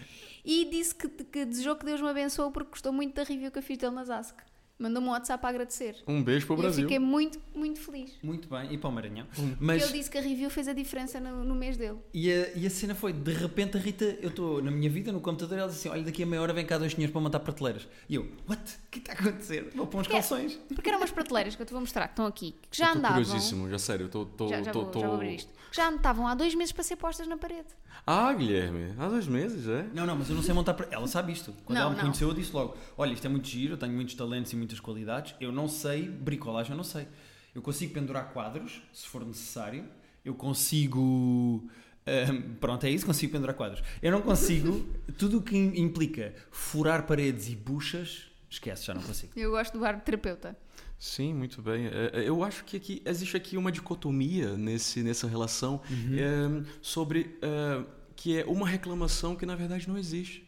[0.44, 3.58] E disse que, que desejou que Deus me abençoe porque gostou muito da review que
[3.58, 4.36] eu fiz dele nas Ask.
[4.80, 5.96] Mandou-me um WhatsApp a agradecer.
[6.08, 6.82] Um beijo pro E eu Brasil.
[6.84, 8.12] fiquei muito, muito feliz.
[8.22, 9.26] Muito bem, e para o Maranhão.
[9.26, 11.98] Porque Mas ele disse que a review fez a diferença no, no mês dele.
[12.14, 15.12] E a, e a cena foi, de repente a Rita, eu estou na minha vida,
[15.12, 17.20] no computador, ela disse assim, olha, daqui a meia hora vem cá dois senhores para
[17.20, 17.86] montar prateleiras.
[18.08, 18.62] E eu, what?
[18.86, 19.70] O que está a acontecer?
[19.74, 20.58] Vou pôr uns Porque- calções.
[20.74, 22.94] Porque eram umas prateleiras que eu te vou mostrar, que estão aqui, que já Eu
[22.98, 23.22] andavam.
[23.22, 24.06] curiosíssimo, já sério.
[24.12, 25.50] Eu tô, Já, já, tô, vou, tô- já vou abrir isto.
[25.70, 27.68] Que já estavam há dois meses para ser postas na parede.
[28.06, 29.84] Ah, Guilherme, há dois meses, é?
[29.94, 30.76] Não, não, mas eu não sei montar.
[30.90, 31.54] Ela sabe isto.
[31.64, 32.02] Quando Não, ela me não.
[32.04, 34.80] conheceu, eu disse logo, olha, isto é muito giro, eu tenho muitos talentos e muitas
[34.80, 37.06] qualidades, eu não sei, bricolagem eu não sei.
[37.54, 39.84] Eu consigo pendurar quadros, se for necessário,
[40.24, 41.68] eu consigo...
[42.06, 43.82] ahm, pronto, é isso, consigo pendurar quadros.
[44.02, 44.86] Eu não consigo,
[45.18, 49.32] tudo o que im- implica furar paredes e buchas, esquece, já não consigo.
[49.36, 50.56] Eu gosto do barco terapeuta.
[51.00, 51.86] Sim, muito bem.
[51.86, 57.38] É, é, Eu acho que aqui, existe aqui uma dicotomia nesse, nessa relação é, sobre
[57.40, 57.82] é,
[58.14, 60.46] que é uma reclamação que na verdade não existe.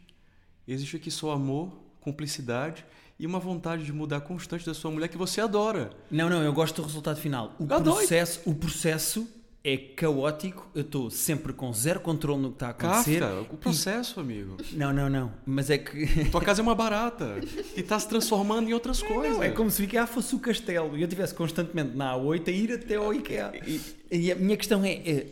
[0.68, 2.84] Existe aqui só amor, cumplicidade
[3.18, 5.90] e uma vontade de mudar constante da sua mulher que você adora.
[6.10, 7.56] Não, não, eu gosto do resultado final.
[7.58, 9.26] O, processo, o processo
[9.64, 13.20] é caótico, eu estou sempre com zero controle no que está a acontecer.
[13.20, 14.56] Kafka, o processo, amigo.
[14.72, 15.32] Não, não, não.
[15.46, 16.28] Mas é que.
[16.30, 17.36] Tua casa é uma barata
[17.76, 19.36] e está se transformando em outras coisas.
[19.36, 22.48] Não, é como se o IKEA fosse o castelo e eu estivesse constantemente na A8
[22.48, 23.52] a ir até ao IKEA.
[24.10, 25.26] E a minha questão é: é,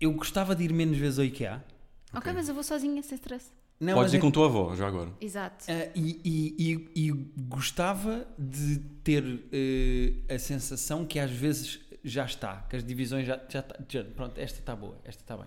[0.00, 1.64] eu gostava de ir menos vezes ao IKEA.
[2.12, 3.46] Ok, mas eu vou sozinha, sem stress.
[3.80, 5.10] Não, Pode mas ir é- com tua avó, já agora.
[5.20, 5.64] Exato.
[5.68, 7.10] Ah, e, e- e- e
[7.48, 13.40] gostava de ter eh, a sensação que às vezes já está, que as divisões já,
[13.48, 15.46] já, tá- já pronto, esta está boa, esta está bem.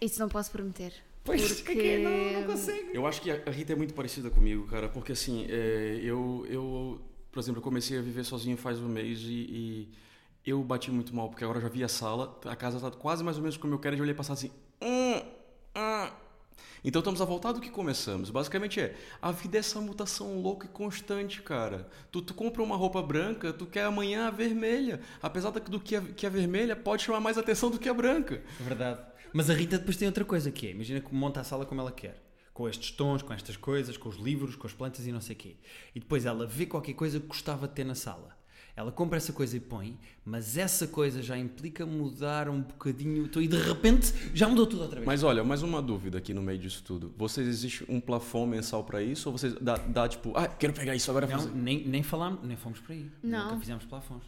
[0.00, 0.92] Isso não posso prometer.
[1.24, 1.98] Pois, Porque- que que é?
[1.98, 2.90] não, não consigo.
[2.92, 7.00] Eu acho que a Rita é muito parecida comigo, cara, porque assim, é, eu, eu,
[7.32, 9.26] por exemplo, eu comecei a viver sozinho faz um mês e,
[10.44, 12.96] e eu bati muito mal, porque agora eu já vi a sala, a casa tá
[12.96, 14.50] quase mais ou menos como eu quero, e eu olhei passar assim.
[16.86, 18.30] Então estamos a voltar do que começamos.
[18.30, 21.88] Basicamente é, a vida é essa mutação louca e constante, cara.
[22.12, 25.00] Tu, tu compra uma roupa branca, tu quer amanhã a vermelha.
[25.20, 28.40] Apesar do que a, que a vermelha pode chamar mais atenção do que a branca.
[28.60, 29.00] Verdade.
[29.32, 31.80] Mas a Rita depois tem outra coisa que é, imagina que monta a sala como
[31.80, 32.22] ela quer.
[32.54, 35.34] Com estes tons, com estas coisas, com os livros, com as plantas e não sei
[35.34, 35.56] o quê.
[35.92, 38.38] E depois ela vê qualquer coisa que gostava de ter na sala.
[38.76, 43.26] Ela compra essa coisa e põe, mas essa coisa já implica mudar um bocadinho.
[43.40, 45.06] E de repente já mudou tudo outra vez.
[45.06, 47.10] Mas olha, mais uma dúvida aqui no meio disso tudo.
[47.16, 49.30] Vocês existe um plafond mensal para isso?
[49.30, 51.54] Ou vocês dá, dá tipo, ah, quero pegar isso agora não, fazer?
[51.54, 53.10] nem, nem falámos, nem fomos por aí.
[53.22, 53.46] Não.
[53.46, 54.24] Nunca fizemos plafons.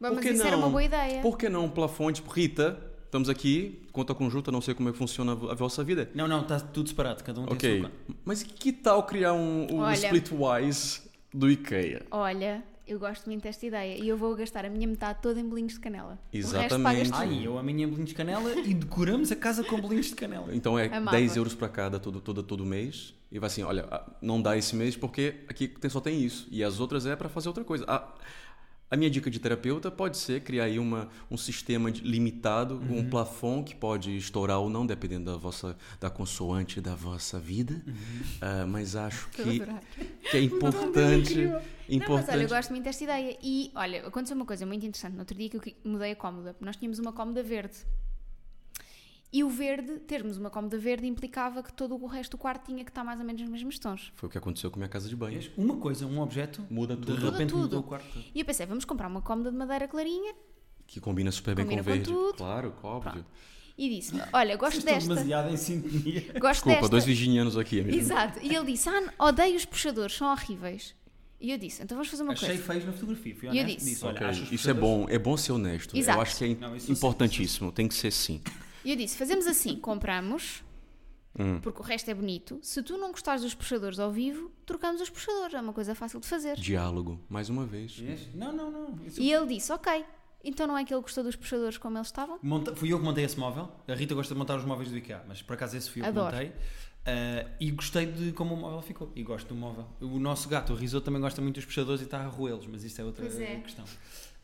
[0.00, 0.64] Bom, mas que isso era não?
[0.64, 1.22] uma boa ideia.
[1.22, 4.92] Por que não um plafond tipo, Rita, estamos aqui, conta conjunta, não sei como é
[4.92, 6.10] que funciona a vossa vida.
[6.12, 9.68] Não, não, está tudo separado, cada um tem a Ok, mas que tal criar um,
[9.70, 9.94] um Olha.
[9.94, 12.04] splitwise do IKEA?
[12.10, 15.48] Olha, eu gosto muito desta ideia e eu vou gastar a minha metade toda em
[15.48, 16.18] bolinhos de canela.
[16.32, 17.10] O resto Exatamente.
[17.12, 20.14] Ai, eu a minha em bolinhos de canela e decoramos a casa com bolinhos de
[20.14, 20.54] canela.
[20.54, 21.16] Então é Amava.
[21.16, 23.14] 10 euros para cada todo, todo, todo mês.
[23.30, 26.46] E vai assim, olha, ah, não dá esse mês porque aqui tem, só tem isso.
[26.50, 27.84] E as outras é para fazer outra coisa.
[27.88, 28.08] A,
[28.90, 32.98] a minha dica de terapeuta pode ser criar aí uma, um sistema de- limitado, Uhum.
[33.00, 37.82] um plafond que pode estourar ou não, dependendo da vossa da consoante da vossa vida.
[37.86, 37.94] Uhum.
[38.40, 39.60] Ah, mas acho que,
[40.30, 41.34] que é importante.
[41.36, 42.46] Não, mas olha, eu importante.
[42.48, 43.36] gosto muito desta ideia.
[43.42, 45.14] E olha, aconteceu uma coisa muito interessante.
[45.14, 46.54] No outro dia que eu mudei a cómoda.
[46.60, 47.76] Nós tínhamos uma cómoda verde.
[49.36, 52.82] E o verde, termos uma cômoda verde, implicava que todo o resto do quarto tinha
[52.84, 54.10] que estar mais ou menos nos mesmos tons.
[54.14, 55.40] Foi o que aconteceu com a minha casa de banho.
[55.58, 57.30] Uma coisa, um objeto, Muda de tudo.
[57.30, 57.60] repente tudo.
[57.62, 58.06] mudou o quarto.
[58.34, 60.32] E eu pensei, vamos comprar uma cômoda de madeira clarinha
[60.86, 62.10] Que combina super bem Combina com com verde.
[62.10, 62.34] tudo.
[62.38, 63.12] Claro, óbvio.
[63.12, 63.26] Pronto.
[63.76, 65.08] e disse: Olha, gosto Vocês desta.
[65.14, 66.20] demasiado em sintonia.
[66.40, 66.88] Gosto Desculpa, desta.
[66.88, 67.94] dois virginianos aqui, amigo.
[67.98, 68.38] Exato.
[68.42, 70.94] E ele disse: Ah, odeio os puxadores, são horríveis.
[71.38, 72.62] E eu disse: Então vamos fazer uma Achei coisa.
[72.62, 73.34] feios na fotografia.
[73.36, 73.84] Fui E eu honesto.
[73.84, 75.94] disse, olha, Ok, acho os Isso é puxadores- bom, é bom ser honesto.
[75.94, 76.16] Exato.
[76.18, 78.40] Eu acho que é Não, importantíssimo, tem que ser sim.
[78.86, 80.62] E eu disse: Fazemos assim, compramos,
[81.38, 81.60] Hum.
[81.60, 82.58] porque o resto é bonito.
[82.62, 85.52] Se tu não gostares dos puxadores ao vivo, trocamos os puxadores.
[85.54, 86.56] É uma coisa fácil de fazer.
[86.56, 87.94] Diálogo, mais uma vez.
[87.98, 88.32] Vês?
[88.34, 88.98] Não, não, não.
[89.04, 90.04] Isso- E ele disse: Ok.
[90.44, 92.38] Então não é que ele gostou dos puxadores como eles estavam?
[92.40, 93.68] Monta- Fui eu que montei esse móvel.
[93.88, 96.06] A Rita gosta de montar os móveis do IKEA, mas por acaso esse fui eu
[96.06, 96.36] Adoro.
[96.36, 96.60] que montei.
[97.04, 99.10] Ah, e gostei de como o móvel ficou.
[99.16, 99.86] E gosto do móvel.
[100.00, 102.84] O nosso gato, o Risoto, também gosta muito dos puxadores e está a roê-los, mas
[102.84, 103.56] isso é outra é.
[103.60, 103.84] questão.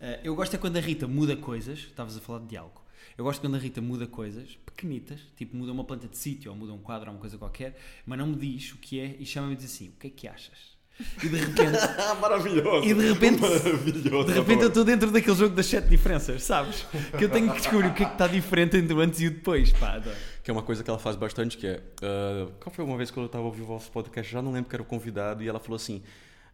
[0.00, 1.78] Ah, eu gosto é quando a Rita muda coisas.
[1.78, 2.81] Estavas a falar de diálogo.
[3.16, 6.56] Eu gosto quando a Rita muda coisas pequenitas, tipo muda uma planta de sítio ou
[6.56, 9.26] muda um quadro ou uma coisa qualquer, mas não me diz o que é e
[9.26, 10.72] chama-me e diz assim: o que é que achas?
[11.22, 11.78] E de repente,
[12.20, 12.86] Maravilhoso.
[12.86, 14.28] E de repente- Maravilhoso.
[14.28, 16.86] de repente eu estou dentro daquele jogo das sete diferenças, sabes?
[17.16, 19.26] Que eu tenho que descobrir o que é que está diferente entre o antes e
[19.26, 19.72] o depois.
[19.72, 20.14] Pá, adoro.
[20.44, 21.82] Que é uma coisa que ela faz bastante, que é...
[22.02, 24.68] ah, qual foi uma vez que eu estava ouvindo o vosso podcast, já não lembro
[24.68, 26.02] que era o convidado, e ela falou assim...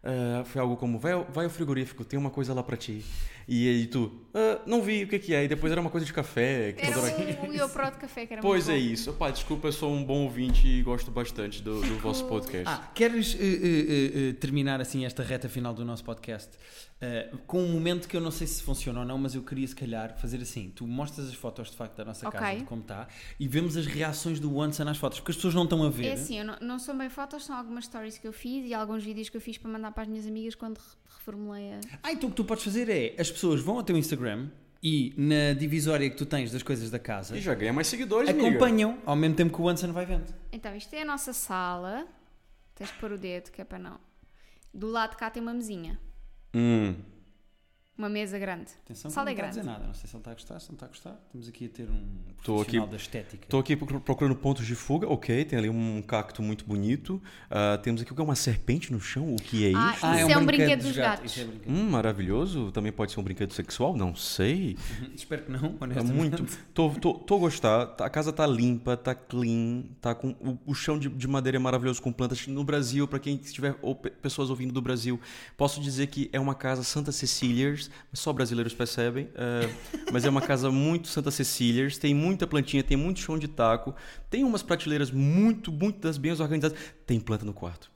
[0.03, 3.03] ah, foi algo como, vai, ao- vai ao frigorífico, tem uma coisa lá pra ti.
[3.51, 5.43] E aí tu, "Ah, não vi o que que é.
[5.43, 6.71] E depois era uma coisa de café.
[6.73, 8.93] Que Era um, um Iopro de café que era Pois muito é bom.
[8.93, 9.13] isso.
[9.13, 12.67] Pá, desculpa, eu sou um bom ouvinte e gosto bastante do, do vosso podcast.
[12.67, 16.49] Ah, queres eh, eh, terminar assim esta reta final do nosso podcast
[17.01, 19.65] eh, com um momento que eu não sei se funciona ou não, mas eu queria
[19.67, 22.81] se calhar fazer assim: tu mostras as fotos de facto da nossa casa, de como
[22.81, 23.07] está,
[23.39, 26.07] e vemos as reações do Once nas fotos, porque as pessoas não estão a ver.
[26.07, 28.73] É assim, eu não, não são bem fotos, são algumas stories que eu fiz e
[28.73, 30.83] alguns vídeos que eu fiz para mandar para as minhas amigas quando re-
[31.17, 31.79] reformulei a.
[32.03, 34.49] Ah, então o que tu podes fazer é: as pessoas vão ao teu Instagram
[34.83, 38.29] e na divisória que tu tens das coisas da casa E já ganha mais seguidores,
[38.29, 38.47] amiga.
[38.47, 40.33] acompanham ao mesmo tempo que o Once vai vendo.
[40.51, 42.05] Então, isto é a nossa sala.
[42.75, 43.99] Tens que pôr o dedo, que é para não.
[44.73, 45.99] Do lado de cá tem uma mesinha.
[46.53, 47.18] 嗯。
[47.99, 48.71] Uma mesa grande.
[48.85, 49.59] Atenção, que Sala não é está a grande.
[49.59, 49.85] dizer nada.
[49.87, 51.19] Não sei se ele está a gostar, se não está a gostar.
[51.25, 52.07] Estamos aqui a ter um
[52.41, 53.43] profissional aqui- da estética.
[53.43, 55.05] Estou aqui procur- procurando pontos de fuga.
[55.09, 57.21] Ok, tem ali um cacto muito bonito.
[57.51, 59.33] Ah, temos aqui o que é uma serpente no chão.
[59.33, 60.05] O que é Ah, isso?
[60.05, 61.17] Isso é um brinquedo dos gato.
[61.17, 61.31] gatos.
[61.33, 61.69] Isso é brinquedo.
[61.73, 62.71] Hum, maravilhoso.
[62.71, 63.93] Também pode ser um brinquedo sexual?
[63.97, 64.77] Não sei.
[65.13, 66.13] Espero que não, É honestamente.
[66.15, 66.45] muito.
[66.73, 67.85] Tô, tô, tô a gostar.
[67.85, 71.57] Tá- A casa tá limpa, tá clean, tá com o, o chão de, de madeira
[71.57, 72.47] é maravilhoso com plantas.
[72.47, 75.19] No Brasil, para quem estiver ou pe- pessoas ouvindo do Brasil,
[75.57, 77.11] posso dizer que é uma casa Santa
[77.89, 79.69] Cecílias, só brasileiros percebem, é,
[80.11, 81.97] mas é uma casa muito Santa Cecílias.
[81.97, 83.95] Tem muita plantinha, tem muito chão de taco,
[84.29, 86.77] tem umas prateleiras muito, muito das bem organizadas.
[87.05, 87.91] Tem planta no quarto.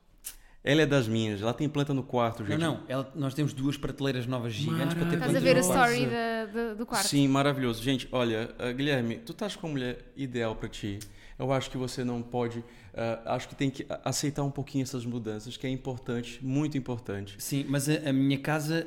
[0.65, 2.59] Ela é das minhas, ela tem planta no quarto, Não, gente.
[2.61, 2.83] não.
[2.87, 5.67] ela- nós temos duas prateleiras novas gigantes para ter Estás a plantas ver a no
[5.67, 5.91] quarto.
[5.91, 7.07] story da- da- do quarto?
[7.07, 7.83] Sim, maravilhoso.
[7.83, 10.99] Gente, olha, ah, Guilherme, tu estás com a mulher ideal para ti.
[11.37, 12.63] Eu acho que você não pode.
[12.95, 16.77] ah, acho que tem que a- aceitar um pouquinho essas mudanças, que é importante, muito
[16.77, 17.35] importante.
[17.39, 18.85] Sim, mas a, a minha casa,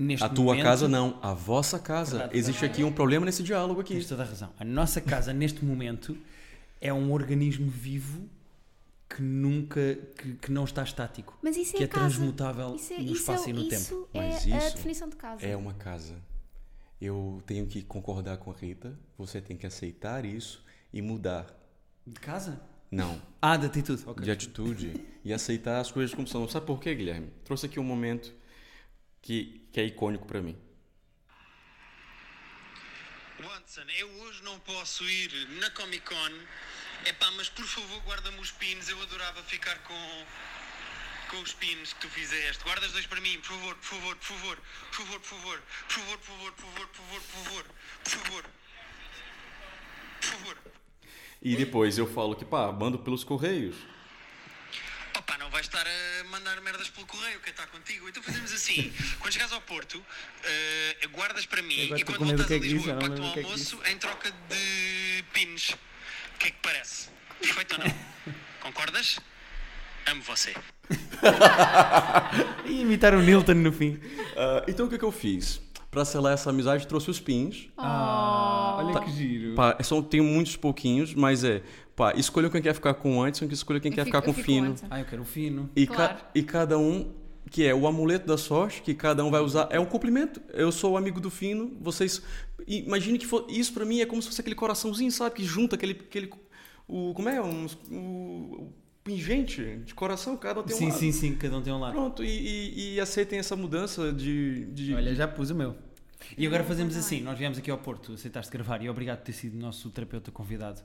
[0.00, 0.62] neste A tua momento...
[0.64, 2.18] casa não, a vossa casa.
[2.18, 3.94] Verdade, Existe aqui um problema nesse diálogo aqui.
[3.94, 4.50] Tens toda a razão.
[4.58, 6.16] A nossa casa, neste momento,
[6.80, 8.28] é um organismo vivo
[9.08, 9.98] que nunca...
[10.16, 11.36] que, que não está estático.
[11.42, 12.06] Mas isso que é é a casa.
[12.16, 13.82] transmutável Isso é, no isso espaço é, e no tempo.
[13.82, 15.44] isso é Mas a isso definição de casa.
[15.46, 16.14] É uma casa.
[17.00, 18.98] Eu tenho que concordar com a Rita.
[19.18, 21.46] Você tem que aceitar isso e mudar.
[22.06, 22.60] De casa?
[22.90, 24.02] Não, Ah, de atitude.
[24.04, 24.24] Ok.
[24.24, 26.48] de atitude e aceitar as coisas como são.
[26.48, 27.28] Sabe por quê, Guilherme?
[27.44, 28.32] Trouxe aqui um momento
[29.22, 30.56] que, que é icônico para mim.
[33.40, 36.30] Watson, eu hoje não posso ir na Comic Con.
[37.06, 38.88] Epá, mas por favor guarda-me os pins.
[38.88, 40.26] Eu adorava ficar com,
[41.30, 42.62] com os pins que tu fizeste.
[42.64, 44.58] Guarda os dois para mim, por favor, por favor, por favor,
[44.90, 47.64] por favor, por favor, por favor, por favor, por favor, por favor, por favor,
[48.04, 48.44] por favor,
[50.20, 50.58] por favor.
[51.42, 53.76] E depois eu falo que, pá, mando pelos correios.
[58.70, 60.00] Assim: quando chegares ao Porto,
[60.44, 63.32] eh, guardas para mim e quando com que a é Lisboa, eu pago-te um o
[63.32, 65.70] que é que almoço em troca de pins.
[65.70, 67.08] O que é que parece?
[67.40, 68.34] Perfeito ou não?
[68.62, 69.18] Concordas?
[70.06, 70.54] Amo você.
[72.66, 73.98] E imitar o Nilton no fim.
[74.36, 75.60] Ah, então o que, que eu fiz?
[75.90, 77.68] Pra selar essa amizade, trouxe os pins.
[77.76, 79.00] Ah, olha Tá.
[79.00, 79.54] que giro.
[79.56, 81.62] Pá, é só, tenho muitos pouquinhos, mas é.
[81.96, 84.24] Pá, escolha quem quer ficar com o Anderson, que escolha quem Eu quer fico- ficar
[84.32, 84.68] com o fino.
[84.70, 84.84] antes.
[84.88, 85.68] Ah, eu quero o fino.
[85.76, 86.14] E, Claro.
[86.14, 87.12] ca- e cada um,
[87.50, 90.40] que é o amuleto da sorte, que cada um vai usar, é um cumprimento.
[90.52, 92.22] Eu sou o amigo do fino, vocês.
[92.66, 95.34] Imagine que for, isso pra mim é como se fosse aquele coraçãozinho, sabe?
[95.36, 95.92] Que junta aquele.
[95.92, 96.30] aquele
[96.86, 97.40] o, como é?
[97.42, 100.98] Um, o, pingente de coração, cada um tem um Sim, lado.
[100.98, 101.92] sim, sim, cada um tem um lado.
[101.92, 104.66] Pronto, e, e- e aceitem essa mudança de.
[104.66, 105.74] de Olha, já pus o meu.
[106.36, 109.24] E agora fazemos não, assim: nós viemos aqui ao Porto, aceitaste gravar e obrigado por
[109.24, 110.80] ter sido nosso terapeuta convidado.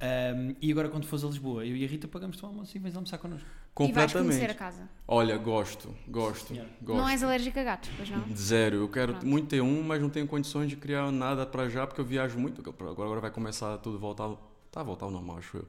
[0.00, 2.80] Ahm, e agora, quando fores a Lisboa, eu e a Rita pagamos-te um almoço e
[2.80, 3.46] vens almoçar connosco.
[3.84, 4.54] E vais conhecer a Completamente.
[4.58, 4.88] casa.
[5.06, 6.68] Olha, gosto, gosto, Senhora.
[6.82, 6.98] gosto.
[7.00, 8.24] Não és alérgico a gatos, pois não?
[8.36, 8.76] Zero.
[8.76, 9.26] Eu quero Pronto.
[9.26, 12.38] muito ter um, mas não tenho condições de criar nada para já, porque eu viajo
[12.38, 12.60] muito.
[12.68, 14.28] Agora, agora vai começar tudo voltar.
[14.70, 15.68] Tá, voltar ao normal, acho eu.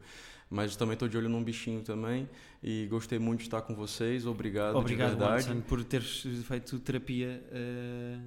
[0.50, 2.28] Mas também estou de olho num bichinho também.
[2.62, 4.26] E gostei muito de estar com vocês.
[4.26, 5.44] Obrigado, Obrigado, de verdade.
[5.46, 7.42] Watson, por teres feito terapia.
[7.54, 8.20] ah,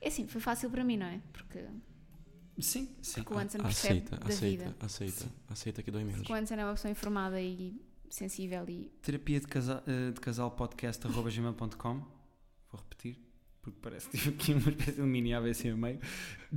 [0.00, 1.20] É assim, foi fácil para mim, não é?
[1.32, 1.58] Porque,
[2.58, 3.22] Sim, sim.
[3.22, 4.76] porque o Anderson percebe Aceita, da aceita, vida.
[4.80, 6.20] aceita, aceita que dói menos.
[6.20, 7.74] Porque o Anderson é uma pessoa informada e
[8.10, 11.94] sensível e Terapia de casal, eh, de casal podcast arroba gmail.com
[12.70, 13.18] Vou repetir,
[13.62, 16.00] porque parece que tive aqui uma espécie de mini AVC a meio.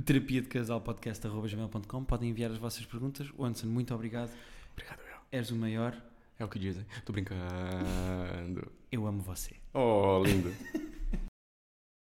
[0.04, 3.28] Terapia de casal podcast arroba gmail.com Podem enviar as vossas perguntas.
[3.36, 4.30] O Anderson, muito obrigado.
[4.72, 5.18] Obrigado, eu.
[5.32, 6.00] És o maior.
[6.38, 6.86] É o que dizem.
[7.04, 8.72] Tô brincando.
[8.90, 9.56] Eu amo você.
[9.74, 10.50] Oh, lindo.